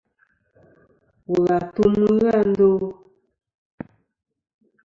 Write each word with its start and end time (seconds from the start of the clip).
Wul 1.27 1.47
àtum 1.57 1.93
ghɨ 2.15 2.27
a 2.37 2.39
ndo. 2.49 2.69